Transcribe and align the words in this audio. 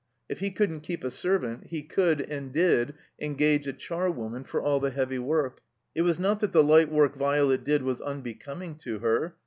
If 0.27 0.39
he 0.39 0.49
couldn't 0.49 0.79
keep 0.79 1.03
a 1.03 1.11
servant, 1.11 1.67
he 1.67 1.83
could, 1.83 2.21
and 2.21 2.51
did, 2.51 2.95
engage 3.19 3.67
a 3.67 3.73
char 3.73 4.09
woman 4.09 4.43
for 4.43 4.59
all 4.59 4.79
the 4.79 4.89
heavy 4.89 5.19
work. 5.19 5.61
It 5.93 6.01
was 6.01 6.17
not 6.17 6.39
that 6.39 6.53
the 6.53 6.63
light 6.63 6.91
work 6.91 7.15
Violet 7.15 7.63
did 7.63 7.83
was 7.83 8.01
unbecoming 8.01 8.77
to 8.77 8.97
her. 8.97 9.35